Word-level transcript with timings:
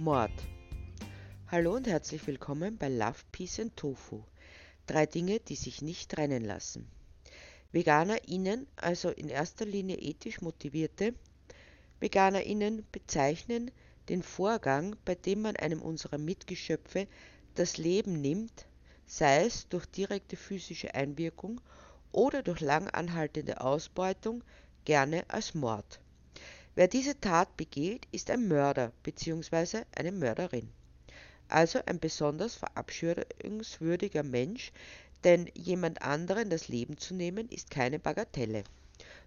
Mord. 0.00 0.30
Hallo 1.48 1.74
und 1.74 1.88
herzlich 1.88 2.24
willkommen 2.28 2.78
bei 2.78 2.88
Love, 2.88 3.18
Peace 3.32 3.58
and 3.58 3.76
Tofu. 3.76 4.22
Drei 4.86 5.06
Dinge, 5.06 5.40
die 5.40 5.56
sich 5.56 5.82
nicht 5.82 6.12
trennen 6.12 6.44
lassen. 6.44 6.88
VeganerInnen, 7.72 8.68
also 8.76 9.10
in 9.10 9.28
erster 9.28 9.66
Linie 9.66 9.96
ethisch 9.96 10.40
motivierte 10.40 11.14
VeganerInnen, 11.98 12.86
bezeichnen 12.92 13.72
den 14.08 14.22
Vorgang, 14.22 14.94
bei 15.04 15.16
dem 15.16 15.42
man 15.42 15.56
einem 15.56 15.82
unserer 15.82 16.18
Mitgeschöpfe 16.18 17.08
das 17.56 17.76
Leben 17.76 18.20
nimmt, 18.20 18.66
sei 19.04 19.46
es 19.46 19.68
durch 19.68 19.86
direkte 19.86 20.36
physische 20.36 20.94
Einwirkung 20.94 21.60
oder 22.12 22.44
durch 22.44 22.60
lang 22.60 22.88
anhaltende 22.88 23.60
Ausbeutung, 23.60 24.44
gerne 24.84 25.28
als 25.28 25.56
Mord. 25.56 25.98
Wer 26.78 26.86
diese 26.86 27.20
Tat 27.20 27.56
begeht, 27.56 28.06
ist 28.12 28.30
ein 28.30 28.46
Mörder 28.46 28.92
bzw. 29.02 29.82
eine 29.96 30.12
Mörderin. 30.12 30.68
Also 31.48 31.80
ein 31.84 31.98
besonders 31.98 32.54
verabscheuungswürdiger 32.54 34.22
Mensch, 34.22 34.70
denn 35.24 35.50
jemand 35.54 36.02
anderen 36.02 36.50
das 36.50 36.68
Leben 36.68 36.96
zu 36.96 37.14
nehmen, 37.14 37.48
ist 37.48 37.72
keine 37.72 37.98
Bagatelle. 37.98 38.62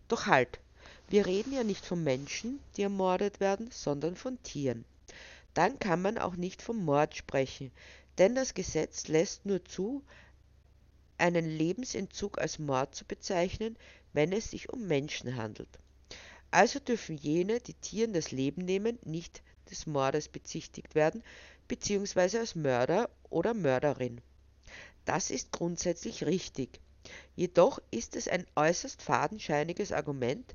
Doch 0.08 0.28
halt, 0.28 0.62
wir 1.10 1.26
reden 1.26 1.52
ja 1.52 1.66
nicht 1.66 1.86
von 1.86 2.02
Menschen, 2.02 2.62
die 2.78 2.84
ermordet 2.84 3.42
werden, 3.42 3.70
sondern 3.70 4.16
von 4.16 4.42
Tieren. 4.44 4.86
Dann 5.54 5.78
kann 5.78 6.02
man 6.02 6.18
auch 6.18 6.38
nicht 6.38 6.62
vom 6.62 6.86
Mord 6.86 7.18
sprechen, 7.18 7.74
denn 8.18 8.34
das 8.34 8.54
Gesetz 8.54 9.10
lässt 9.10 9.46
nur 9.46 9.66
zu, 9.66 10.04
einen 11.18 11.50
Lebensentzug 11.50 12.40
als 12.40 12.60
Mord 12.60 12.96
zu 12.96 13.04
bezeichnen, 13.04 13.76
wenn 14.14 14.32
es 14.32 14.52
sich 14.52 14.70
um 14.70 14.88
Menschen 14.88 15.36
handelt. 15.36 15.68
Also 16.52 16.80
dürfen 16.80 17.18
jene, 17.18 17.60
die 17.60 17.74
Tieren 17.74 18.14
das 18.14 18.32
Leben 18.32 18.64
nehmen, 18.64 19.00
nicht 19.04 19.42
des 19.70 19.88
Mordes 19.88 20.28
bezichtigt 20.28 20.96
werden, 20.96 21.24
beziehungsweise 21.68 22.40
als 22.40 22.56
Mörder 22.56 23.10
oder 23.30 23.54
Mörderin. 23.54 24.22
Das 25.06 25.32
ist 25.32 25.52
grundsätzlich 25.52 26.26
richtig. 26.26 26.80
Jedoch 27.36 27.80
ist 27.90 28.16
es 28.16 28.28
ein 28.28 28.46
äußerst 28.56 29.02
fadenscheiniges 29.02 29.92
Argument, 29.92 30.54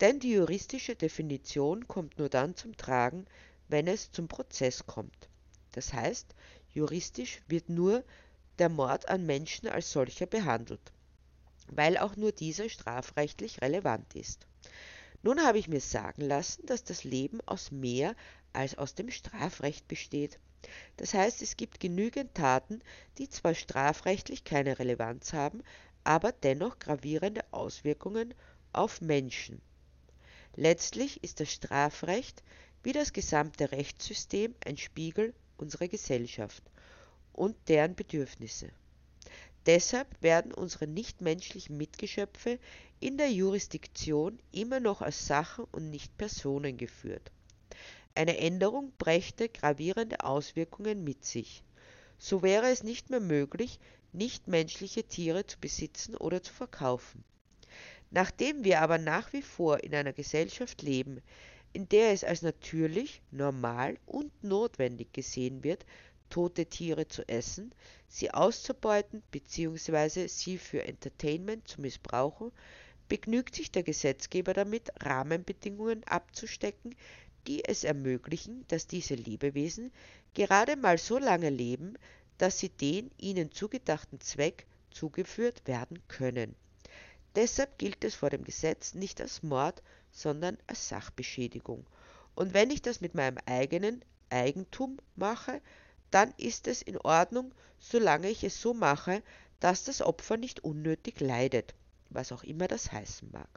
denn 0.00 0.18
die 0.18 0.32
juristische 0.32 0.96
Definition 0.96 1.86
kommt 1.86 2.18
nur 2.18 2.28
dann 2.28 2.56
zum 2.56 2.76
Tragen, 2.76 3.26
wenn 3.68 3.86
es 3.86 4.10
zum 4.10 4.28
Prozess 4.28 4.86
kommt. 4.86 5.28
Das 5.72 5.92
heißt, 5.92 6.34
juristisch 6.72 7.42
wird 7.46 7.68
nur 7.68 8.02
der 8.58 8.68
Mord 8.68 9.08
an 9.08 9.26
Menschen 9.26 9.68
als 9.68 9.92
solcher 9.92 10.26
behandelt, 10.26 10.92
weil 11.68 11.98
auch 11.98 12.16
nur 12.16 12.32
dieser 12.32 12.68
strafrechtlich 12.68 13.60
relevant 13.60 14.14
ist. 14.14 14.46
Nun 15.24 15.42
habe 15.42 15.56
ich 15.58 15.68
mir 15.68 15.80
sagen 15.80 16.20
lassen, 16.20 16.66
dass 16.66 16.84
das 16.84 17.02
Leben 17.02 17.40
aus 17.46 17.70
mehr 17.70 18.14
als 18.52 18.76
aus 18.76 18.94
dem 18.94 19.10
Strafrecht 19.10 19.88
besteht. 19.88 20.38
Das 20.98 21.14
heißt, 21.14 21.40
es 21.40 21.56
gibt 21.56 21.80
genügend 21.80 22.34
Taten, 22.34 22.82
die 23.16 23.30
zwar 23.30 23.54
strafrechtlich 23.54 24.44
keine 24.44 24.78
Relevanz 24.78 25.32
haben, 25.32 25.62
aber 26.04 26.30
dennoch 26.30 26.78
gravierende 26.78 27.40
Auswirkungen 27.52 28.34
auf 28.74 29.00
Menschen. 29.00 29.62
Letztlich 30.56 31.24
ist 31.24 31.40
das 31.40 31.50
Strafrecht 31.50 32.42
wie 32.82 32.92
das 32.92 33.14
gesamte 33.14 33.72
Rechtssystem 33.72 34.54
ein 34.66 34.76
Spiegel 34.76 35.32
unserer 35.56 35.88
Gesellschaft 35.88 36.62
und 37.32 37.56
deren 37.68 37.94
Bedürfnisse. 37.94 38.68
Deshalb 39.66 40.08
werden 40.20 40.52
unsere 40.52 40.86
nichtmenschlichen 40.86 41.76
Mitgeschöpfe 41.76 42.58
in 43.00 43.16
der 43.16 43.30
Jurisdiktion 43.30 44.38
immer 44.52 44.80
noch 44.80 45.00
als 45.00 45.26
Sachen 45.26 45.64
und 45.72 45.90
nicht 45.90 46.16
Personen 46.18 46.76
geführt. 46.76 47.30
Eine 48.14 48.38
Änderung 48.38 48.92
brächte 48.98 49.48
gravierende 49.48 50.22
Auswirkungen 50.22 51.02
mit 51.02 51.24
sich. 51.24 51.64
So 52.18 52.42
wäre 52.42 52.70
es 52.70 52.82
nicht 52.82 53.10
mehr 53.10 53.20
möglich, 53.20 53.80
nichtmenschliche 54.12 55.04
Tiere 55.04 55.46
zu 55.46 55.58
besitzen 55.58 56.16
oder 56.16 56.42
zu 56.42 56.52
verkaufen. 56.52 57.24
Nachdem 58.10 58.62
wir 58.62 58.80
aber 58.80 58.98
nach 58.98 59.32
wie 59.32 59.42
vor 59.42 59.82
in 59.82 59.94
einer 59.94 60.12
Gesellschaft 60.12 60.82
leben, 60.82 61.20
in 61.72 61.88
der 61.88 62.12
es 62.12 62.22
als 62.22 62.42
natürlich, 62.42 63.20
normal 63.32 63.98
und 64.06 64.44
notwendig 64.44 65.12
gesehen 65.12 65.64
wird, 65.64 65.84
tote 66.30 66.66
Tiere 66.66 67.08
zu 67.08 67.26
essen, 67.28 67.72
sie 68.08 68.30
auszubeuten 68.30 69.22
bzw. 69.30 70.26
sie 70.26 70.58
für 70.58 70.84
Entertainment 70.84 71.68
zu 71.68 71.80
missbrauchen, 71.80 72.52
begnügt 73.08 73.54
sich 73.54 73.70
der 73.70 73.82
Gesetzgeber 73.82 74.54
damit, 74.54 74.90
Rahmenbedingungen 75.04 76.04
abzustecken, 76.04 76.94
die 77.46 77.64
es 77.64 77.84
ermöglichen, 77.84 78.64
dass 78.68 78.86
diese 78.86 79.14
Lebewesen 79.14 79.92
gerade 80.32 80.76
mal 80.76 80.98
so 80.98 81.18
lange 81.18 81.50
leben, 81.50 81.98
dass 82.38 82.58
sie 82.58 82.70
den 82.70 83.10
ihnen 83.18 83.52
zugedachten 83.52 84.20
Zweck 84.20 84.66
zugeführt 84.90 85.66
werden 85.66 86.00
können. 86.08 86.54
Deshalb 87.34 87.78
gilt 87.78 88.04
es 88.04 88.14
vor 88.14 88.30
dem 88.30 88.44
Gesetz 88.44 88.94
nicht 88.94 89.20
als 89.20 89.42
Mord, 89.42 89.82
sondern 90.12 90.56
als 90.66 90.88
Sachbeschädigung. 90.88 91.84
Und 92.34 92.54
wenn 92.54 92.70
ich 92.70 92.80
das 92.82 93.00
mit 93.00 93.14
meinem 93.14 93.38
eigenen 93.46 94.04
Eigentum 94.30 94.98
mache, 95.16 95.60
dann 96.14 96.32
ist 96.36 96.68
es 96.68 96.80
in 96.80 96.96
Ordnung, 96.98 97.52
solange 97.80 98.30
ich 98.30 98.44
es 98.44 98.60
so 98.60 98.72
mache, 98.72 99.20
dass 99.58 99.82
das 99.82 100.00
Opfer 100.00 100.36
nicht 100.36 100.60
unnötig 100.60 101.18
leidet, 101.18 101.74
was 102.08 102.30
auch 102.30 102.44
immer 102.44 102.68
das 102.68 102.92
heißen 102.92 103.30
mag. 103.32 103.48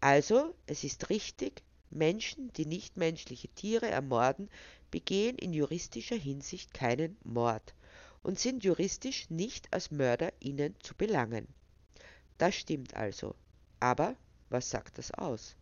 Also, 0.00 0.52
es 0.66 0.82
ist 0.82 1.10
richtig, 1.10 1.62
Menschen, 1.90 2.52
die 2.54 2.66
nichtmenschliche 2.66 3.46
Tiere 3.48 3.86
ermorden, 3.86 4.50
begehen 4.90 5.38
in 5.38 5.52
juristischer 5.52 6.16
Hinsicht 6.16 6.74
keinen 6.74 7.16
Mord 7.22 7.74
und 8.24 8.40
sind 8.40 8.64
juristisch 8.64 9.30
nicht 9.30 9.72
als 9.72 9.92
Mörder 9.92 10.32
ihnen 10.40 10.74
zu 10.80 10.96
belangen. 10.96 11.46
Das 12.36 12.56
stimmt 12.56 12.94
also. 12.94 13.36
Aber 13.78 14.16
was 14.48 14.70
sagt 14.70 14.98
das 14.98 15.12
aus? 15.12 15.54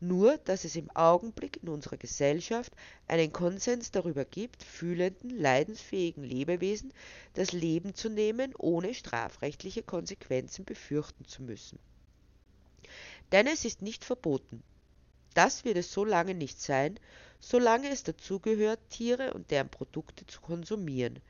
Nur 0.00 0.38
dass 0.38 0.64
es 0.64 0.76
im 0.76 0.90
Augenblick 0.96 1.62
in 1.62 1.68
unserer 1.68 1.98
Gesellschaft 1.98 2.72
einen 3.06 3.32
Konsens 3.32 3.90
darüber 3.90 4.24
gibt, 4.24 4.62
fühlenden, 4.62 5.30
leidensfähigen 5.30 6.24
Lebewesen 6.24 6.92
das 7.34 7.52
Leben 7.52 7.94
zu 7.94 8.08
nehmen, 8.08 8.54
ohne 8.56 8.94
strafrechtliche 8.94 9.82
Konsequenzen 9.82 10.64
befürchten 10.64 11.26
zu 11.26 11.42
müssen. 11.42 11.78
Denn 13.30 13.46
es 13.46 13.64
ist 13.64 13.82
nicht 13.82 14.04
verboten. 14.04 14.62
Das 15.34 15.64
wird 15.64 15.76
es 15.76 15.92
so 15.92 16.04
lange 16.04 16.34
nicht 16.34 16.60
sein, 16.60 16.98
solange 17.38 17.90
es 17.90 18.02
dazugehört, 18.02 18.80
Tiere 18.90 19.32
und 19.34 19.50
deren 19.50 19.68
Produkte 19.68 20.26
zu 20.26 20.40
konsumieren. 20.40 21.20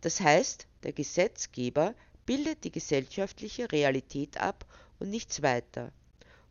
Das 0.00 0.20
heißt, 0.20 0.66
der 0.82 0.92
Gesetzgeber 0.92 1.94
bildet 2.26 2.64
die 2.64 2.72
gesellschaftliche 2.72 3.70
Realität 3.70 4.38
ab 4.38 4.66
und 4.98 5.10
nichts 5.10 5.42
weiter. 5.42 5.92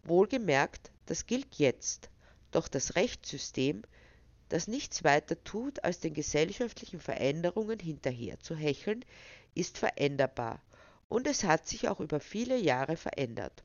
Wohlgemerkt, 0.03 0.91
das 1.07 1.25
gilt 1.25 1.55
jetzt, 1.55 2.09
doch 2.51 2.67
das 2.67 2.95
Rechtssystem, 2.95 3.81
das 4.49 4.67
nichts 4.67 5.03
weiter 5.03 5.43
tut, 5.43 5.83
als 5.83 5.99
den 5.99 6.13
gesellschaftlichen 6.13 6.99
Veränderungen 6.99 7.79
hinterher 7.79 8.39
zu 8.39 8.55
hecheln, 8.55 9.03
ist 9.55 9.77
veränderbar 9.77 10.61
und 11.09 11.27
es 11.27 11.43
hat 11.43 11.67
sich 11.67 11.87
auch 11.87 11.99
über 11.99 12.19
viele 12.19 12.57
Jahre 12.57 12.97
verändert. 12.97 13.63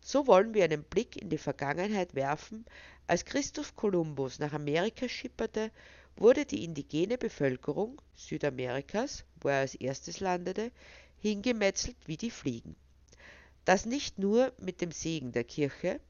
So 0.00 0.26
wollen 0.26 0.54
wir 0.54 0.64
einen 0.64 0.84
Blick 0.84 1.16
in 1.20 1.30
die 1.30 1.38
Vergangenheit 1.38 2.14
werfen. 2.14 2.66
Als 3.06 3.24
Christoph 3.24 3.74
Kolumbus 3.74 4.38
nach 4.38 4.52
Amerika 4.52 5.08
schipperte, 5.08 5.70
wurde 6.16 6.44
die 6.44 6.62
indigene 6.64 7.18
Bevölkerung 7.18 8.00
Südamerikas, 8.14 9.24
wo 9.40 9.48
er 9.48 9.60
als 9.60 9.74
erstes 9.74 10.20
landete, 10.20 10.70
hingemetzelt 11.18 11.96
wie 12.06 12.16
die 12.16 12.30
Fliegen. 12.30 12.76
Das 13.64 13.86
nicht 13.86 14.18
nur 14.18 14.52
mit 14.58 14.82
dem 14.82 14.92
Segen 14.92 15.32
der 15.32 15.44
Kirche, 15.44 16.00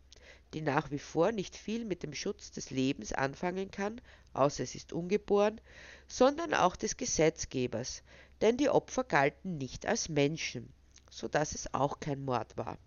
die 0.55 0.63
nach 0.63 0.93
wie 0.93 1.01
vor 1.01 1.33
nicht 1.33 1.57
viel 1.57 1.85
mit 1.85 2.05
dem 2.05 2.15
Schutz 2.15 2.53
des 2.53 2.71
Lebens 2.71 3.13
anfangen 3.13 3.73
kann, 3.73 4.01
außer 4.33 4.63
es 4.63 4.77
ist 4.77 4.93
ungeboren, 4.93 5.61
sondern 6.07 6.55
auch 6.55 6.77
des 6.77 6.97
Gesetzgebers, 6.97 8.03
denn 8.41 8.57
die 8.57 8.69
Opfer 8.69 9.03
galten 9.03 9.59
nicht 9.59 9.85
als 9.85 10.09
Menschen, 10.09 10.73
so 11.11 11.27
dass 11.27 11.55
es 11.55 11.75
auch 11.75 11.99
kein 11.99 12.25
Mord 12.25 12.57
war. 12.57 12.79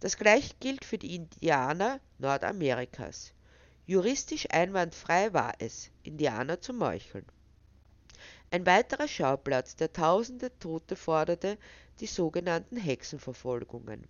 Das 0.00 0.16
gleiche 0.16 0.54
gilt 0.58 0.84
für 0.84 0.98
die 0.98 1.14
Indianer 1.14 2.00
Nordamerikas. 2.18 3.32
Juristisch 3.86 4.48
einwandfrei 4.50 5.32
war 5.32 5.54
es, 5.58 5.90
Indianer 6.02 6.60
zu 6.60 6.72
meucheln. 6.72 7.26
Ein 8.50 8.64
weiterer 8.64 9.08
Schauplatz, 9.08 9.76
der 9.76 9.92
tausende 9.92 10.56
Tote 10.58 10.96
forderte, 10.96 11.58
die 12.00 12.06
sogenannten 12.06 12.76
Hexenverfolgungen. 12.76 14.06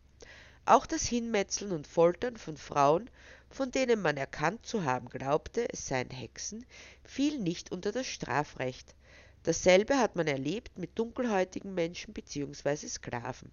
Auch 0.68 0.84
das 0.84 1.06
Hinmetzeln 1.06 1.70
und 1.70 1.86
Foltern 1.86 2.36
von 2.36 2.56
Frauen, 2.56 3.08
von 3.50 3.70
denen 3.70 4.02
man 4.02 4.16
erkannt 4.16 4.66
zu 4.66 4.82
haben 4.82 5.08
glaubte, 5.08 5.68
es 5.72 5.86
seien 5.86 6.10
Hexen, 6.10 6.66
fiel 7.04 7.38
nicht 7.38 7.70
unter 7.70 7.92
das 7.92 8.08
Strafrecht. 8.08 8.96
Dasselbe 9.44 9.96
hat 9.96 10.16
man 10.16 10.26
erlebt 10.26 10.76
mit 10.76 10.98
dunkelhäutigen 10.98 11.72
Menschen 11.72 12.12
bzw. 12.12 12.88
Sklaven. 12.88 13.52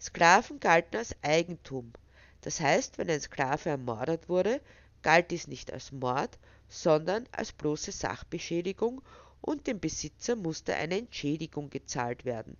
Sklaven 0.00 0.58
galten 0.58 0.96
als 0.96 1.14
Eigentum. 1.22 1.92
Das 2.40 2.58
heißt, 2.58 2.98
wenn 2.98 3.08
ein 3.08 3.20
Sklave 3.20 3.70
ermordet 3.70 4.28
wurde, 4.28 4.60
galt 5.02 5.30
dies 5.30 5.46
nicht 5.46 5.72
als 5.72 5.92
Mord, 5.92 6.40
sondern 6.68 7.24
als 7.30 7.52
bloße 7.52 7.92
Sachbeschädigung 7.92 9.00
und 9.40 9.68
dem 9.68 9.78
Besitzer 9.78 10.34
musste 10.34 10.74
eine 10.74 10.98
Entschädigung 10.98 11.70
gezahlt 11.70 12.24
werden, 12.24 12.56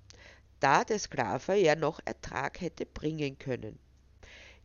da 0.62 0.84
der 0.84 0.98
Sklave 0.98 1.56
ja 1.56 1.74
noch 1.74 2.00
Ertrag 2.04 2.60
hätte 2.60 2.86
bringen 2.86 3.38
können. 3.38 3.78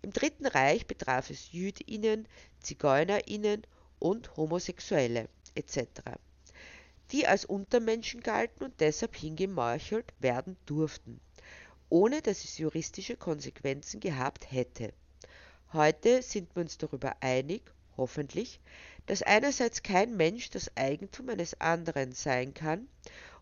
Im 0.03 0.13
Dritten 0.13 0.45
Reich 0.45 0.85
betraf 0.85 1.31
es 1.31 1.51
Jüdinnen, 1.51 2.27
Zigeunerinnen 2.59 3.65
und 3.97 4.37
Homosexuelle 4.37 5.27
etc., 5.55 5.87
die 7.11 7.25
als 7.25 7.45
Untermenschen 7.45 8.21
galten 8.21 8.63
und 8.63 8.79
deshalb 8.79 9.15
hingemorchelt 9.15 10.13
werden 10.19 10.55
durften, 10.65 11.19
ohne 11.89 12.21
dass 12.21 12.43
es 12.43 12.59
juristische 12.59 13.17
Konsequenzen 13.17 13.99
gehabt 13.99 14.51
hätte. 14.51 14.93
Heute 15.73 16.21
sind 16.21 16.55
wir 16.55 16.61
uns 16.61 16.77
darüber 16.77 17.15
einig, 17.21 17.63
hoffentlich, 17.95 18.59
dass 19.07 19.23
einerseits 19.23 19.81
kein 19.81 20.15
Mensch 20.15 20.51
das 20.51 20.75
Eigentum 20.77 21.29
eines 21.29 21.59
anderen 21.59 22.11
sein 22.11 22.53
kann 22.53 22.87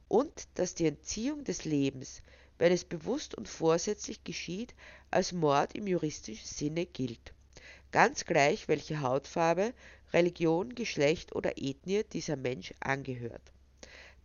und 0.07 0.47
dass 0.55 0.75
die 0.75 0.87
Entziehung 0.87 1.43
des 1.43 1.65
Lebens, 1.65 2.21
wenn 2.57 2.71
es 2.71 2.85
bewusst 2.85 3.35
und 3.35 3.49
vorsätzlich 3.49 4.23
geschieht, 4.23 4.73
als 5.11 5.31
Mord 5.31 5.75
im 5.75 5.87
juristischen 5.87 6.47
Sinne 6.47 6.85
gilt, 6.85 7.33
ganz 7.91 8.25
gleich 8.25 8.67
welche 8.67 9.01
Hautfarbe, 9.01 9.73
Religion, 10.13 10.75
Geschlecht 10.75 11.35
oder 11.35 11.57
Ethnie 11.57 12.03
dieser 12.03 12.35
Mensch 12.35 12.73
angehört. 12.79 13.51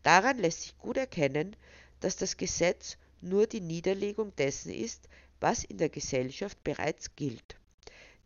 Daran 0.02 0.38
lässt 0.38 0.62
sich 0.62 0.78
gut 0.78 0.96
erkennen, 0.96 1.56
dass 2.00 2.16
das 2.16 2.36
Gesetz 2.36 2.96
nur 3.20 3.46
die 3.46 3.60
Niederlegung 3.60 4.34
dessen 4.36 4.72
ist, 4.72 5.08
was 5.40 5.64
in 5.64 5.78
der 5.78 5.88
Gesellschaft 5.88 6.62
bereits 6.64 7.14
gilt. 7.16 7.56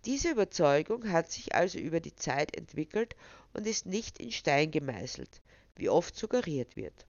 Diese 0.05 0.31
Überzeugung 0.31 1.11
hat 1.11 1.33
sich 1.33 1.55
also 1.55 1.79
über 1.79 2.01
die 2.01 2.15
Zeit 2.15 2.55
entwickelt 2.57 3.17
und 3.55 3.67
ist 3.67 3.87
nicht 3.87 4.19
in 4.19 4.31
Stein 4.31 4.71
gemeißelt, 4.71 5.41
wie 5.77 5.89
oft 5.89 6.15
suggeriert 6.15 6.77
wird. 6.77 7.07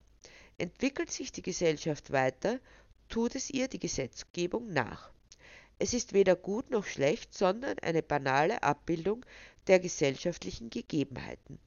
Entwickelt 0.57 1.11
sich 1.11 1.31
die 1.33 1.41
Gesellschaft 1.41 2.11
weiter, 2.11 2.59
tut 3.09 3.35
es 3.35 3.49
ihr 3.49 3.67
die 3.67 3.79
Gesetzgebung 3.79 4.71
nach. 4.71 5.11
Es 5.77 5.93
ist 5.93 6.13
weder 6.13 6.35
gut 6.35 6.69
noch 6.69 6.85
schlecht, 6.85 7.33
sondern 7.37 7.77
eine 7.79 8.01
banale 8.01 8.63
Abbildung 8.63 9.25
der 9.67 9.79
gesellschaftlichen 9.79 10.69
Gegebenheiten. 10.69 11.59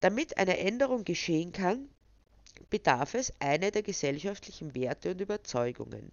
Damit 0.00 0.36
eine 0.36 0.58
Änderung 0.58 1.04
geschehen 1.04 1.52
kann, 1.52 1.88
bedarf 2.70 3.14
es 3.14 3.32
einer 3.40 3.70
der 3.70 3.82
gesellschaftlichen 3.82 4.74
Werte 4.74 5.12
und 5.12 5.20
Überzeugungen. 5.20 6.12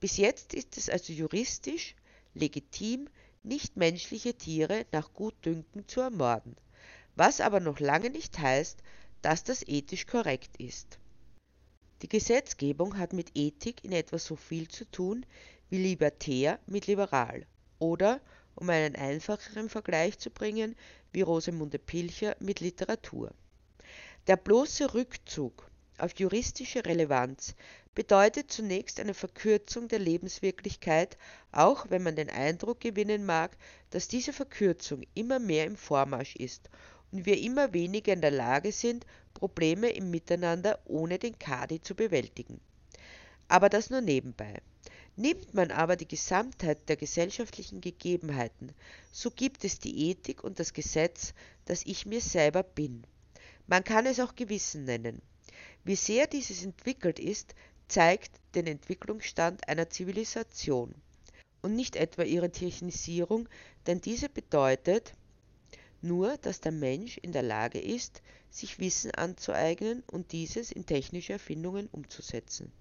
Bis 0.00 0.16
jetzt 0.16 0.54
ist 0.54 0.76
es 0.76 0.88
also 0.88 1.12
juristisch 1.12 1.94
legitim, 2.34 3.08
nichtmenschliche 3.42 4.34
Tiere 4.34 4.86
nach 4.92 5.12
Gutdünken 5.14 5.86
zu 5.88 6.00
ermorden, 6.00 6.56
was 7.14 7.40
aber 7.40 7.60
noch 7.60 7.80
lange 7.80 8.10
nicht 8.10 8.38
heißt, 8.38 8.78
dass 9.22 9.44
das 9.44 9.66
ethisch 9.66 10.06
korrekt 10.06 10.56
ist. 10.58 10.98
Die 12.02 12.08
Gesetzgebung 12.08 12.98
hat 12.98 13.14
mit 13.14 13.30
Ethik 13.34 13.82
in 13.82 13.92
etwa 13.92 14.18
so 14.18 14.36
viel 14.36 14.68
zu 14.68 14.84
tun 14.90 15.24
wie 15.70 15.78
libertär 15.78 16.58
mit 16.66 16.86
liberal 16.86 17.46
oder, 17.78 18.20
um 18.54 18.68
einen 18.68 18.96
einfacheren 18.96 19.70
Vergleich 19.70 20.18
zu 20.18 20.30
bringen, 20.30 20.76
wie 21.12 21.22
Rosemunde 21.22 21.78
Pilcher 21.78 22.36
mit 22.38 22.60
Literatur. 22.60 23.32
Der 24.26 24.36
bloße 24.36 24.92
Rückzug 24.92 25.70
auf 25.96 26.12
juristische 26.18 26.84
Relevanz 26.84 27.54
bedeutet 27.94 28.52
zunächst 28.52 29.00
eine 29.00 29.14
Verkürzung 29.14 29.88
der 29.88 29.98
Lebenswirklichkeit, 29.98 31.16
auch 31.50 31.86
wenn 31.88 32.02
man 32.02 32.14
den 32.14 32.28
Eindruck 32.28 32.80
gewinnen 32.80 33.24
mag, 33.24 33.56
dass 33.88 34.06
diese 34.06 34.34
Verkürzung 34.34 35.02
immer 35.14 35.38
mehr 35.38 35.64
im 35.64 35.76
Vormarsch 35.76 36.36
ist 36.36 36.68
und 37.12 37.26
wir 37.26 37.38
immer 37.38 37.72
weniger 37.72 38.12
in 38.12 38.20
der 38.20 38.30
Lage 38.30 38.72
sind, 38.72 39.06
Probleme 39.34 39.90
im 39.90 40.10
Miteinander 40.10 40.78
ohne 40.86 41.18
den 41.18 41.38
Kadi 41.38 41.80
zu 41.80 41.94
bewältigen. 41.94 42.60
Aber 43.48 43.68
das 43.68 43.90
nur 43.90 44.00
nebenbei. 44.00 44.60
Nimmt 45.16 45.54
man 45.54 45.70
aber 45.70 45.96
die 45.96 46.08
Gesamtheit 46.08 46.88
der 46.88 46.96
gesellschaftlichen 46.96 47.80
Gegebenheiten, 47.80 48.72
so 49.12 49.30
gibt 49.30 49.64
es 49.64 49.78
die 49.78 50.10
Ethik 50.10 50.44
und 50.44 50.58
das 50.58 50.74
Gesetz, 50.74 51.32
das 51.64 51.86
ich 51.86 52.04
mir 52.04 52.20
selber 52.20 52.62
bin. 52.62 53.02
Man 53.66 53.82
kann 53.82 54.04
es 54.04 54.20
auch 54.20 54.34
Gewissen 54.34 54.84
nennen. 54.84 55.22
Wie 55.84 55.96
sehr 55.96 56.26
dieses 56.26 56.62
entwickelt 56.62 57.18
ist, 57.18 57.54
zeigt 57.88 58.32
den 58.54 58.66
Entwicklungsstand 58.66 59.68
einer 59.68 59.88
Zivilisation 59.88 60.94
und 61.62 61.74
nicht 61.74 61.96
etwa 61.96 62.22
ihre 62.22 62.50
Technisierung, 62.50 63.48
denn 63.86 64.00
diese 64.00 64.28
bedeutet 64.28 65.14
nur, 66.06 66.36
dass 66.38 66.60
der 66.60 66.72
Mensch 66.72 67.18
in 67.18 67.32
der 67.32 67.42
Lage 67.42 67.80
ist, 67.80 68.22
sich 68.50 68.78
Wissen 68.78 69.10
anzueignen 69.10 70.02
und 70.06 70.32
dieses 70.32 70.72
in 70.72 70.86
technische 70.86 71.34
Erfindungen 71.34 71.88
umzusetzen. 71.92 72.72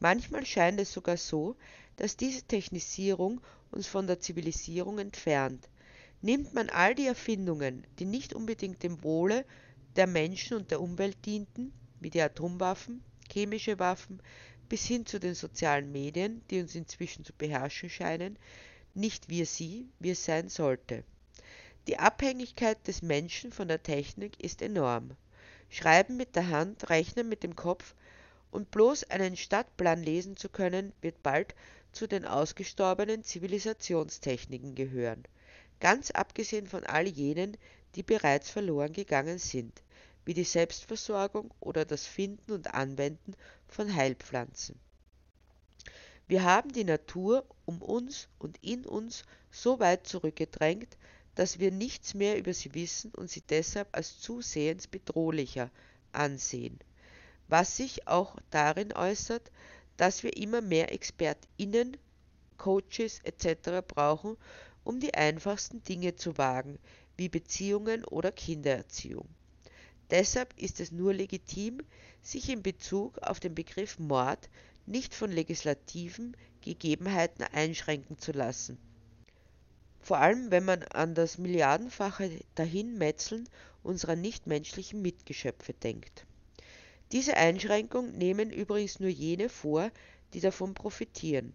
Manchmal 0.00 0.44
scheint 0.44 0.80
es 0.80 0.92
sogar 0.92 1.16
so, 1.16 1.56
dass 1.96 2.16
diese 2.16 2.42
Technisierung 2.42 3.40
uns 3.70 3.86
von 3.86 4.06
der 4.06 4.20
Zivilisierung 4.20 4.98
entfernt. 4.98 5.68
Nimmt 6.22 6.54
man 6.54 6.70
all 6.70 6.94
die 6.94 7.06
Erfindungen, 7.06 7.86
die 7.98 8.04
nicht 8.04 8.34
unbedingt 8.34 8.82
dem 8.82 9.02
Wohle 9.02 9.44
der 9.96 10.06
Menschen 10.06 10.56
und 10.56 10.70
der 10.70 10.80
Umwelt 10.80 11.16
dienten, 11.24 11.72
wie 12.00 12.10
die 12.10 12.20
Atomwaffen, 12.20 13.02
chemische 13.32 13.78
Waffen 13.78 14.20
bis 14.68 14.84
hin 14.86 15.06
zu 15.06 15.20
den 15.20 15.34
sozialen 15.34 15.92
Medien, 15.92 16.42
die 16.50 16.60
uns 16.60 16.74
inzwischen 16.74 17.24
zu 17.24 17.32
beherrschen 17.32 17.88
scheinen, 17.88 18.38
nicht 18.94 19.28
wir 19.28 19.46
sie, 19.46 19.88
es 20.00 20.24
sein 20.24 20.48
sollte. 20.48 21.04
Die 21.86 21.98
Abhängigkeit 21.98 22.86
des 22.86 23.02
Menschen 23.02 23.52
von 23.52 23.68
der 23.68 23.82
Technik 23.82 24.40
ist 24.42 24.60
enorm. 24.60 25.16
Schreiben 25.70 26.16
mit 26.16 26.34
der 26.34 26.48
Hand, 26.48 26.90
rechnen 26.90 27.28
mit 27.28 27.42
dem 27.42 27.54
Kopf 27.54 27.94
und 28.50 28.70
bloß 28.70 29.04
einen 29.04 29.36
Stadtplan 29.36 30.02
lesen 30.02 30.36
zu 30.36 30.48
können, 30.48 30.92
wird 31.00 31.22
bald 31.22 31.54
zu 31.92 32.06
den 32.06 32.24
ausgestorbenen 32.24 33.22
Zivilisationstechniken 33.22 34.74
gehören, 34.74 35.22
ganz 35.80 36.10
abgesehen 36.10 36.66
von 36.66 36.84
all 36.84 37.06
jenen, 37.06 37.56
die 37.94 38.02
bereits 38.02 38.50
verloren 38.50 38.92
gegangen 38.92 39.38
sind 39.38 39.82
wie 40.26 40.34
die 40.34 40.44
Selbstversorgung 40.44 41.54
oder 41.60 41.84
das 41.84 42.04
Finden 42.04 42.50
und 42.50 42.74
Anwenden 42.74 43.34
von 43.68 43.94
Heilpflanzen. 43.94 44.78
Wir 46.26 46.42
haben 46.42 46.72
die 46.72 46.84
Natur 46.84 47.46
um 47.64 47.80
uns 47.80 48.28
und 48.40 48.58
in 48.60 48.84
uns 48.84 49.22
so 49.52 49.78
weit 49.78 50.06
zurückgedrängt, 50.08 50.98
dass 51.36 51.60
wir 51.60 51.70
nichts 51.70 52.14
mehr 52.14 52.38
über 52.38 52.52
sie 52.52 52.74
wissen 52.74 53.12
und 53.14 53.30
sie 53.30 53.42
deshalb 53.42 53.88
als 53.92 54.18
zusehends 54.18 54.88
bedrohlicher 54.88 55.70
ansehen, 56.10 56.78
was 57.46 57.76
sich 57.76 58.08
auch 58.08 58.36
darin 58.50 58.92
äußert, 58.92 59.52
dass 59.96 60.22
wir 60.22 60.36
immer 60.36 60.60
mehr 60.62 60.92
ExpertInnen, 60.92 61.96
Coaches 62.56 63.20
etc. 63.22 63.86
brauchen, 63.86 64.36
um 64.82 64.98
die 64.98 65.14
einfachsten 65.14 65.82
Dinge 65.84 66.16
zu 66.16 66.38
wagen, 66.38 66.78
wie 67.16 67.28
Beziehungen 67.28 68.04
oder 68.04 68.32
Kindererziehung. 68.32 69.28
Deshalb 70.10 70.54
ist 70.58 70.80
es 70.80 70.90
nur 70.90 71.12
legitim, 71.12 71.82
sich 72.22 72.48
in 72.48 72.62
Bezug 72.62 73.18
auf 73.18 73.40
den 73.40 73.54
Begriff 73.54 73.98
Mord 73.98 74.48
nicht 74.86 75.14
von 75.14 75.30
legislativen 75.30 76.36
Gegebenheiten 76.62 77.42
einschränken 77.42 78.18
zu 78.18 78.32
lassen. 78.32 78.78
Vor 80.06 80.18
allem 80.18 80.52
wenn 80.52 80.64
man 80.64 80.84
an 80.84 81.16
das 81.16 81.36
milliardenfache 81.36 82.30
Dahinmetzeln 82.54 83.48
unserer 83.82 84.14
nichtmenschlichen 84.14 85.02
Mitgeschöpfe 85.02 85.72
denkt. 85.72 86.26
Diese 87.10 87.36
Einschränkung 87.36 88.16
nehmen 88.16 88.52
übrigens 88.52 89.00
nur 89.00 89.08
jene 89.08 89.48
vor, 89.48 89.90
die 90.32 90.38
davon 90.38 90.74
profitieren. 90.74 91.54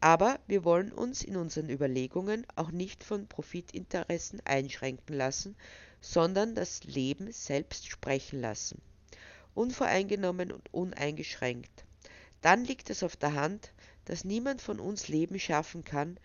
Aber 0.00 0.40
wir 0.48 0.64
wollen 0.64 0.90
uns 0.90 1.22
in 1.22 1.36
unseren 1.36 1.70
Überlegungen 1.70 2.44
auch 2.56 2.72
nicht 2.72 3.04
von 3.04 3.28
Profitinteressen 3.28 4.40
einschränken 4.44 5.14
lassen, 5.14 5.54
sondern 6.00 6.56
das 6.56 6.82
Leben 6.82 7.30
selbst 7.30 7.86
sprechen 7.86 8.40
lassen, 8.40 8.82
unvoreingenommen 9.54 10.50
und 10.50 10.74
uneingeschränkt. 10.74 11.84
Dann 12.40 12.64
liegt 12.64 12.90
es 12.90 13.04
auf 13.04 13.14
der 13.14 13.34
Hand, 13.34 13.72
dass 14.04 14.24
niemand 14.24 14.62
von 14.62 14.80
uns 14.80 15.06
Leben 15.06 15.38
schaffen 15.38 15.84
kann, 15.84 16.18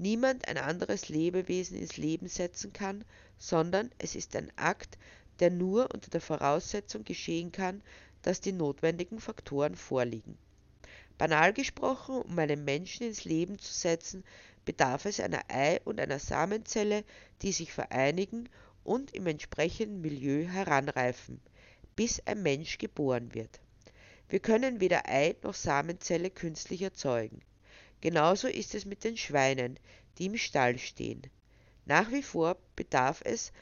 niemand 0.00 0.48
ein 0.48 0.58
anderes 0.58 1.08
Lebewesen 1.08 1.76
ins 1.76 1.96
Leben 1.96 2.28
setzen 2.28 2.72
kann, 2.72 3.04
sondern 3.38 3.90
es 3.98 4.14
ist 4.14 4.34
ein 4.34 4.50
Akt, 4.56 4.98
der 5.38 5.50
nur 5.50 5.92
unter 5.92 6.10
der 6.10 6.20
Voraussetzung 6.20 7.04
geschehen 7.04 7.52
kann, 7.52 7.82
dass 8.22 8.40
die 8.40 8.52
notwendigen 8.52 9.20
Faktoren 9.20 9.76
vorliegen. 9.76 10.36
Banal 11.18 11.52
gesprochen, 11.52 12.22
um 12.22 12.38
einen 12.38 12.64
Menschen 12.64 13.06
ins 13.06 13.24
Leben 13.24 13.58
zu 13.58 13.72
setzen, 13.72 14.24
bedarf 14.64 15.04
es 15.04 15.20
einer 15.20 15.42
Ei- 15.48 15.80
und 15.84 16.00
einer 16.00 16.18
Samenzelle, 16.18 17.04
die 17.42 17.52
sich 17.52 17.72
vereinigen 17.72 18.48
und 18.84 19.14
im 19.14 19.26
entsprechenden 19.26 20.00
Milieu 20.00 20.46
heranreifen, 20.46 21.40
bis 21.96 22.20
ein 22.26 22.42
Mensch 22.42 22.78
geboren 22.78 23.34
wird. 23.34 23.60
Wir 24.28 24.40
können 24.40 24.80
weder 24.80 25.08
Ei 25.08 25.36
noch 25.42 25.54
Samenzelle 25.54 26.30
künstlich 26.30 26.82
erzeugen. 26.82 27.42
Genauso 28.00 28.48
ist 28.48 28.74
es 28.74 28.84
mit 28.84 29.04
den 29.04 29.16
Schweinen, 29.16 29.78
die 30.18 30.26
im 30.26 30.36
Stall 30.36 30.78
stehen. 30.78 31.22
Nach 31.84 32.10
wie 32.10 32.22
vor 32.22 32.56
bedarf 32.76 33.22
es 33.24 33.52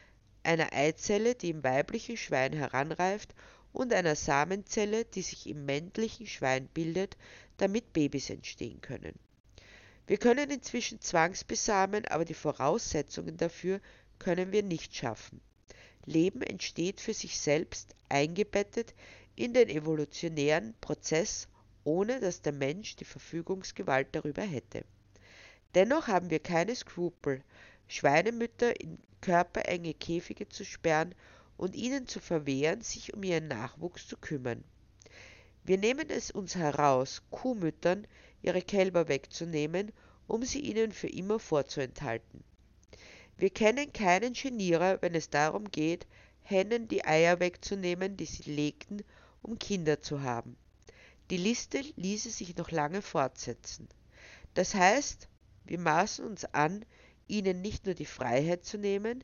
einer 0.42 0.72
Eizelle, 0.72 1.34
die 1.34 1.50
im 1.50 1.64
weiblichen 1.64 2.16
Schwein 2.16 2.52
heranreift, 2.52 3.34
und 3.72 3.92
einer 3.92 4.16
Samenzelle, 4.16 5.04
die 5.04 5.22
sich 5.22 5.46
im 5.46 5.64
männlichen 5.66 6.26
Schwein 6.26 6.68
bildet, 6.68 7.16
damit 7.58 7.92
Babys 7.92 8.30
entstehen 8.30 8.80
können. 8.80 9.14
Wir 10.06 10.16
können 10.16 10.50
inzwischen 10.50 11.00
zwangsbesamen, 11.00 12.06
aber 12.06 12.24
die 12.24 12.34
Voraussetzungen 12.34 13.36
dafür 13.36 13.80
können 14.18 14.52
wir 14.52 14.62
nicht 14.62 14.96
schaffen. 14.96 15.40
Leben 16.06 16.40
entsteht 16.40 17.00
für 17.00 17.12
sich 17.12 17.38
selbst 17.38 17.94
eingebettet 18.08 18.94
in 19.36 19.52
den 19.52 19.68
evolutionären 19.68 20.74
Prozess, 20.80 21.46
ohne 21.88 22.20
dass 22.20 22.42
der 22.42 22.52
Mensch 22.52 22.96
die 22.96 23.06
Verfügungsgewalt 23.06 24.08
darüber 24.12 24.42
hätte. 24.42 24.84
Dennoch 25.74 26.06
haben 26.06 26.28
wir 26.28 26.38
keine 26.38 26.76
Skrupel, 26.76 27.42
Schweinemütter 27.86 28.78
in 28.78 28.98
körperenge 29.22 29.94
Käfige 29.94 30.50
zu 30.50 30.66
sperren 30.66 31.14
und 31.56 31.74
ihnen 31.74 32.06
zu 32.06 32.20
verwehren, 32.20 32.82
sich 32.82 33.14
um 33.14 33.22
ihren 33.22 33.48
Nachwuchs 33.48 34.06
zu 34.06 34.18
kümmern. 34.18 34.62
Wir 35.64 35.78
nehmen 35.78 36.10
es 36.10 36.30
uns 36.30 36.56
heraus, 36.56 37.22
Kuhmüttern 37.30 38.06
ihre 38.42 38.60
Kälber 38.60 39.08
wegzunehmen, 39.08 39.90
um 40.26 40.42
sie 40.42 40.60
ihnen 40.60 40.92
für 40.92 41.08
immer 41.08 41.38
vorzuenthalten. 41.38 42.44
Wir 43.38 43.48
kennen 43.48 43.94
keinen 43.94 44.34
Genierer, 44.34 45.00
wenn 45.00 45.14
es 45.14 45.30
darum 45.30 45.70
geht, 45.70 46.06
Hennen 46.42 46.86
die 46.86 47.06
Eier 47.06 47.40
wegzunehmen, 47.40 48.18
die 48.18 48.26
sie 48.26 48.50
legten, 48.50 49.02
um 49.40 49.58
Kinder 49.58 50.02
zu 50.02 50.20
haben. 50.20 50.56
Die 51.30 51.36
Liste 51.36 51.82
ließe 51.96 52.30
sich 52.30 52.56
noch 52.56 52.70
lange 52.70 53.02
fortsetzen. 53.02 53.88
Das 54.54 54.74
heißt, 54.74 55.28
wir 55.64 55.78
maßen 55.78 56.24
uns 56.24 56.44
an, 56.46 56.84
ihnen 57.26 57.60
nicht 57.60 57.84
nur 57.84 57.94
die 57.94 58.06
Freiheit 58.06 58.64
zu 58.64 58.78
nehmen, 58.78 59.22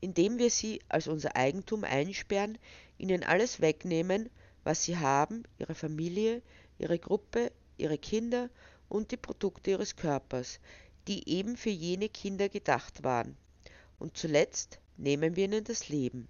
indem 0.00 0.38
wir 0.38 0.50
sie 0.50 0.80
als 0.88 1.08
unser 1.08 1.36
Eigentum 1.36 1.84
einsperren, 1.84 2.58
ihnen 2.98 3.24
alles 3.24 3.60
wegnehmen, 3.60 4.30
was 4.62 4.84
sie 4.84 4.96
haben, 4.96 5.42
ihre 5.58 5.74
Familie, 5.74 6.42
ihre 6.78 6.98
Gruppe, 6.98 7.50
ihre 7.76 7.98
Kinder 7.98 8.48
und 8.88 9.10
die 9.10 9.16
Produkte 9.16 9.72
ihres 9.72 9.96
Körpers, 9.96 10.60
die 11.08 11.28
eben 11.28 11.56
für 11.56 11.70
jene 11.70 12.08
Kinder 12.08 12.48
gedacht 12.48 13.02
waren. 13.02 13.36
Und 13.98 14.16
zuletzt 14.16 14.78
nehmen 14.96 15.36
wir 15.36 15.46
ihnen 15.46 15.64
das 15.64 15.88
Leben. 15.88 16.28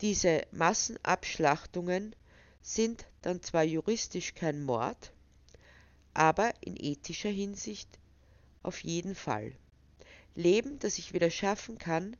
Diese 0.00 0.42
Massenabschlachtungen 0.52 2.14
sind 2.62 3.06
dann 3.26 3.42
zwar 3.42 3.64
juristisch 3.64 4.34
kein 4.34 4.62
Mord, 4.62 5.12
aber 6.14 6.52
in 6.60 6.76
ethischer 6.76 7.28
Hinsicht 7.28 7.88
auf 8.62 8.84
jeden 8.84 9.16
Fall. 9.16 9.52
Leben, 10.36 10.78
das 10.78 10.98
ich 10.98 11.12
wieder 11.12 11.30
schaffen 11.30 11.76
kann, 11.76 12.16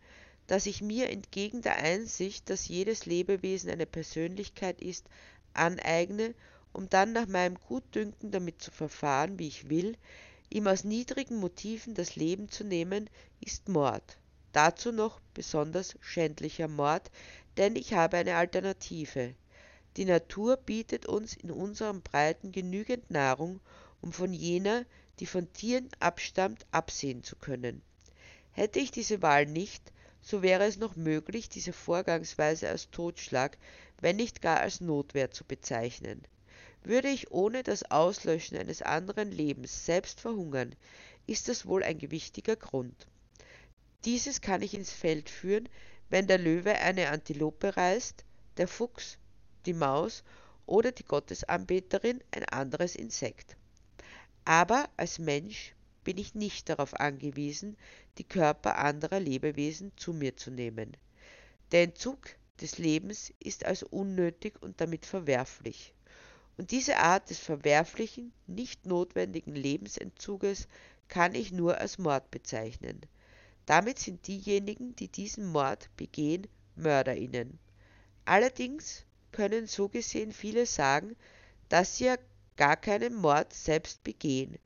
dass 0.49 0.67
ich 0.67 0.83
mir 0.83 1.09
entgegen 1.11 1.63
der 1.63 1.77
Einsicht, 1.77 2.51
dass 2.51 2.67
jedes 2.67 3.07
Lebewesen 3.07 3.71
eine 3.71 3.87
Persönlichkeit 3.87 4.81
ist, 4.81 5.07
aneigne, 5.55 6.35
um 6.73 6.89
dann 6.89 7.13
nach 7.13 7.29
meinem 7.29 7.57
Gutdünken 7.69 8.33
damit 8.33 8.61
zu 8.61 8.73
verfahren, 8.73 9.39
wie 9.39 9.47
ich 9.47 9.69
will, 9.69 9.97
ihm 10.51 10.67
aus 10.67 10.83
niedrigen 10.83 11.37
Motiven 11.37 11.95
das 11.95 12.17
Leben 12.17 12.49
zu 12.49 12.65
nehmen, 12.65 13.09
ist 13.41 13.69
Mord. 13.69 14.19
Dazu 14.53 14.91
noch 14.91 15.21
besonders 15.35 15.97
schändlicher 16.01 16.67
Mord, 16.67 17.13
denn 17.57 17.77
ich 17.77 17.95
habe 17.95 18.17
eine 18.17 18.35
Alternative. 18.35 19.37
Die 19.97 20.05
Natur 20.05 20.59
bietet 20.59 21.07
uns 21.07 21.35
in 21.35 21.51
unseren 21.51 22.03
Breiten 22.03 22.53
genügend 22.53 23.11
Nahrung, 23.11 23.61
um 24.03 24.13
von 24.13 24.35
jener, 24.35 24.85
die 25.21 25.27
von 25.27 25.51
Tieren 25.55 25.89
abstammt, 26.01 26.67
absehen 26.71 27.23
zu 27.23 27.35
können. 27.37 27.81
Hätte 28.53 28.79
ich 28.79 28.91
diese 28.91 29.23
Wahl 29.23 29.47
nicht, 29.47 29.93
so 30.21 30.43
wäre 30.43 30.65
es 30.65 30.77
noch 30.77 30.97
möglich, 30.97 31.49
diese 31.49 31.73
Vorgangsweise 31.73 32.69
als 32.69 32.91
Totschlag, 32.91 33.57
wenn 34.01 34.17
nicht 34.17 34.43
gar 34.43 34.61
als 34.61 34.83
Notwehr 34.83 35.31
zu 35.31 35.45
bezeichnen. 35.45 36.23
Würde 36.83 37.09
ich 37.09 37.31
ohne 37.31 37.63
das 37.63 37.91
Auslöschen 37.91 38.59
eines 38.59 38.83
anderen 38.83 39.33
Lebens 39.33 39.87
selbst 39.87 40.21
verhungern, 40.21 40.75
ist 41.27 41.49
das 41.49 41.65
wohl 41.65 41.83
ein 41.83 41.99
gewichtiger 41.99 42.57
Grund. 42.57 43.07
Dieses 44.05 44.41
kann 44.41 44.63
ich 44.63 44.75
ins 44.75 44.93
Feld 44.93 45.31
führen, 45.31 45.69
wenn 46.11 46.27
der 46.27 46.39
Löwe 46.39 46.75
eine 46.75 47.09
Antilope 47.09 47.77
reißt, 47.77 48.25
der 48.59 48.69
Fuchs, 48.69 49.19
die 49.67 49.75
Maus 49.75 50.23
oder 50.67 50.93
die 50.93 51.05
Gottesanbeterin 51.05 52.23
ein 52.31 52.45
anderes 52.45 52.97
Insekt. 52.97 53.57
Aber 54.45 54.89
als 54.97 55.19
Mensch 55.19 55.75
bin 56.05 56.19
ich 56.19 56.35
nicht 56.35 56.69
darauf 56.69 56.95
angewiesen, 56.95 57.77
die 58.19 58.25
Körper 58.25 58.79
anderer 58.79 59.19
Lebewesen 59.19 59.93
zu 59.97 60.13
mir 60.13 60.37
zu 60.37 60.51
nehmen. 60.51 60.97
Der 61.73 61.83
Entzug 61.83 62.29
des 62.61 62.79
Lebens 62.79 63.33
ist 63.41 63.65
als 63.65 63.83
unnötig 63.83 64.63
und 64.63 64.81
damit 64.81 65.05
verwerflich. 65.05 65.93
Und 66.57 66.71
diese 66.71 66.99
Art 66.99 67.29
des 67.29 67.39
verwerflichen, 67.39 68.33
nicht 68.47 68.87
notwendigen 68.87 69.55
Lebensentzuges 69.55 70.69
kann 71.09 71.35
ich 71.35 71.53
nur 71.53 71.79
als 71.79 71.99
Mord 71.99 72.31
bezeichnen. 72.31 73.01
Damit 73.67 73.99
sind 73.99 74.27
diejenigen, 74.29 74.95
die 74.97 75.09
diesen 75.09 75.47
Mord 75.47 75.91
begehen, 75.97 76.47
Mörderinnen. 76.77 77.59
Allerdings 78.25 79.06
können 79.37 79.67
so 79.67 79.89
gesehen 79.91 80.33
viele 80.33 80.65
sagen, 80.65 81.15
dass 81.69 81.97
sie 81.97 82.07
ja 82.07 82.17
gar 82.57 82.75
keinen 82.75 83.15
Mord 83.15 83.53
selbst 83.53 84.03
begehen, 84.03 84.59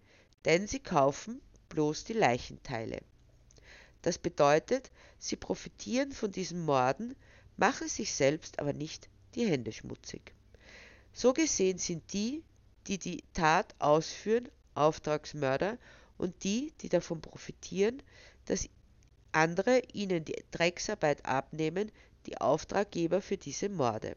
denn 0.44 0.68
sie 0.68 0.78
kaufen 0.78 1.40
bloß 1.70 2.04
die 2.04 2.12
Leichenteile. 2.12 3.00
Das 4.02 4.16
bedeutet, 4.18 4.92
sie 5.18 5.34
profitieren 5.34 6.12
von 6.12 6.30
diesen 6.30 6.64
Morden, 6.64 7.16
machen 7.56 7.88
sich 7.88 8.14
selbst 8.14 8.60
aber 8.60 8.72
nicht 8.72 9.08
die 9.34 9.44
Hände 9.44 9.72
schmutzig. 9.72 10.34
So 11.12 11.32
gesehen 11.32 11.78
sind 11.78 12.12
die, 12.12 12.44
die 12.86 12.98
die 12.98 13.24
Tat 13.34 13.74
ausführen, 13.80 14.48
Auftragsmörder 14.76 15.78
und 16.16 16.44
die, 16.44 16.72
die 16.80 16.88
davon 16.88 17.20
profitieren, 17.20 18.04
dass 18.44 18.68
andere 19.32 19.82
ihnen 19.92 20.24
die 20.24 20.36
Drecksarbeit 20.52 21.26
abnehmen, 21.26 21.90
die 22.26 22.40
Auftraggeber 22.40 23.20
für 23.20 23.36
diese 23.36 23.68
Morde. 23.68 24.16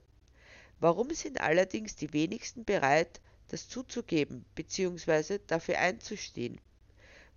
Warum 0.83 1.13
sind 1.13 1.39
allerdings 1.39 1.95
die 1.95 2.11
wenigsten 2.11 2.65
bereit, 2.65 3.21
das 3.47 3.69
zuzugeben 3.69 4.43
bzw. 4.53 5.39
dafür 5.47 5.79
einzustehen. 5.79 6.59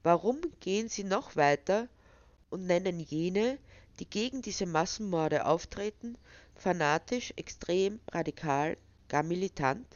Warum 0.02 0.40
gehen 0.58 0.88
sie 0.88 1.04
noch 1.04 1.36
weiter 1.36 1.88
und 2.50 2.66
nennen 2.66 2.98
jene, 2.98 3.56
die 4.00 4.10
gegen 4.10 4.42
diese 4.42 4.66
Massenmorde 4.66 5.46
auftreten, 5.46 6.18
fanatisch, 6.56 7.34
extrem, 7.36 8.00
radikal, 8.10 8.76
gar 9.06 9.22
militant? 9.22 9.86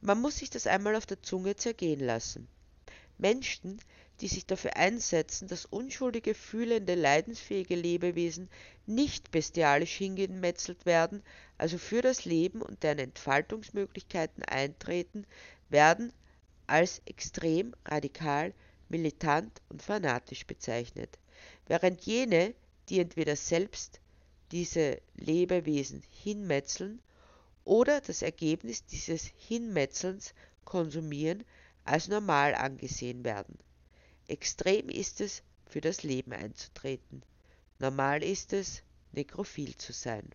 Man 0.00 0.22
muss 0.22 0.38
sich 0.38 0.48
das 0.48 0.66
einmal 0.66 0.96
auf 0.96 1.04
der 1.04 1.20
Zunge 1.20 1.56
zergehen 1.56 2.00
lassen. 2.00 2.48
Menschen, 3.18 3.82
die 4.22 4.28
sich 4.28 4.46
dafür 4.46 4.76
einsetzen, 4.76 5.46
dass 5.48 5.66
unschuldige, 5.66 6.32
fühlende, 6.32 6.94
leidensfähige 6.94 7.74
Lebewesen 7.74 8.48
nicht 8.86 9.30
bestialisch 9.30 9.94
hingemetzelt 9.96 10.86
werden, 10.86 11.22
also 11.62 11.78
für 11.78 12.02
das 12.02 12.24
Leben 12.24 12.60
und 12.60 12.82
deren 12.82 12.98
Entfaltungsmöglichkeiten 12.98 14.42
eintreten, 14.42 15.24
werden 15.68 16.12
als 16.66 17.00
extrem, 17.04 17.72
radikal, 17.84 18.52
militant 18.88 19.62
und 19.68 19.80
fanatisch 19.80 20.44
bezeichnet, 20.44 21.20
während 21.68 22.02
jene, 22.02 22.52
die 22.88 22.98
entweder 22.98 23.36
selbst 23.36 24.00
diese 24.50 25.00
Lebewesen 25.14 26.02
hinmetzeln 26.10 27.00
oder 27.64 28.00
das 28.00 28.22
Ergebnis 28.22 28.84
dieses 28.86 29.26
Hinmetzelns 29.36 30.34
konsumieren, 30.64 31.44
als 31.84 32.08
normal 32.08 32.56
angesehen 32.56 33.22
werden. 33.22 33.56
Extrem 34.26 34.88
ist 34.88 35.20
es, 35.20 35.44
für 35.66 35.80
das 35.80 36.02
Leben 36.02 36.32
einzutreten. 36.32 37.22
Normal 37.78 38.24
ist 38.24 38.52
es, 38.52 38.82
nekrophil 39.12 39.76
zu 39.76 39.92
sein. 39.92 40.28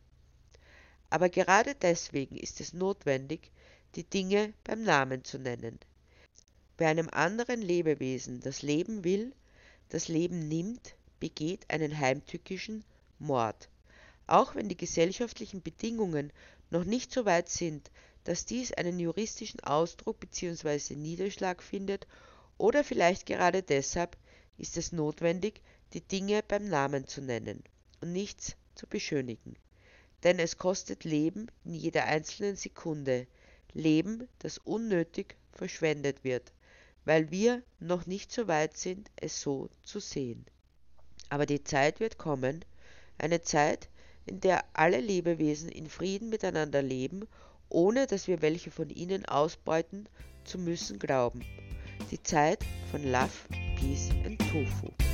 Aber 1.09 1.29
gerade 1.29 1.75
deswegen 1.75 2.35
ist 2.35 2.59
es 2.59 2.73
notwendig, 2.73 3.51
die 3.95 4.03
Dinge 4.03 4.53
beim 4.63 4.83
Namen 4.83 5.23
zu 5.23 5.37
nennen. 5.37 5.79
Wer 6.77 6.89
einem 6.89 7.09
anderen 7.09 7.61
Lebewesen 7.61 8.41
das 8.41 8.61
Leben 8.61 9.03
will, 9.03 9.33
das 9.89 10.07
Leben 10.09 10.47
nimmt, 10.47 10.95
begeht 11.19 11.69
einen 11.69 11.97
heimtückischen 11.97 12.83
Mord. 13.19 13.69
Auch 14.27 14.55
wenn 14.55 14.69
die 14.69 14.77
gesellschaftlichen 14.77 15.63
Bedingungen 15.63 16.31
noch 16.69 16.83
nicht 16.83 17.11
so 17.11 17.25
weit 17.25 17.49
sind, 17.49 17.89
dass 18.25 18.45
dies 18.45 18.73
einen 18.73 18.99
juristischen 18.99 19.61
Ausdruck 19.61 20.19
bzw. 20.19 20.95
Niederschlag 20.95 21.63
findet 21.63 22.05
oder 22.57 22.83
vielleicht 22.83 23.25
gerade 23.25 23.63
deshalb 23.63 24.17
ist 24.57 24.75
es 24.75 24.91
notwendig, 24.91 25.61
die 25.93 26.01
Dinge 26.01 26.43
beim 26.45 26.67
Namen 26.67 27.07
zu 27.07 27.21
nennen 27.21 27.63
und 28.01 28.11
nichts 28.11 28.55
zu 28.75 28.85
beschönigen. 28.87 29.55
Denn 30.23 30.39
es 30.39 30.57
kostet 30.57 31.03
Leben 31.03 31.47
in 31.63 31.73
jeder 31.73 32.05
einzelnen 32.05 32.55
Sekunde, 32.55 33.27
Leben, 33.73 34.27
das 34.39 34.57
unnötig 34.57 35.35
verschwendet 35.51 36.23
wird, 36.23 36.51
weil 37.05 37.31
wir 37.31 37.61
noch 37.79 38.05
nicht 38.05 38.31
so 38.31 38.47
weit 38.47 38.77
sind, 38.77 39.11
es 39.15 39.41
so 39.41 39.69
zu 39.83 39.99
sehen. 39.99 40.45
Aber 41.29 41.45
die 41.45 41.63
Zeit 41.63 41.99
wird 41.99 42.17
kommen, 42.17 42.65
eine 43.17 43.41
Zeit, 43.41 43.89
in 44.25 44.39
der 44.41 44.65
alle 44.73 44.99
Lebewesen 44.99 45.69
in 45.69 45.87
Frieden 45.87 46.29
miteinander 46.29 46.81
leben, 46.81 47.27
ohne 47.69 48.07
dass 48.07 48.27
wir 48.27 48.41
welche 48.41 48.71
von 48.71 48.89
ihnen 48.89 49.25
ausbeuten 49.25 50.07
zu 50.43 50.57
müssen 50.57 50.99
glauben. 50.99 51.45
Die 52.11 52.21
Zeit 52.23 52.63
von 52.91 53.03
Love, 53.03 53.31
Peace 53.77 54.09
and 54.25 54.39
Tofu. 54.39 55.06